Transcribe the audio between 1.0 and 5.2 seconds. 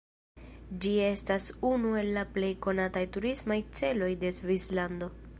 estas unu el la plej konataj turismaj celoj de Svislando.